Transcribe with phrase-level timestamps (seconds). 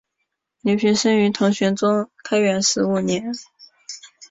[0.61, 3.33] 刘怦生于唐玄宗开元十五年。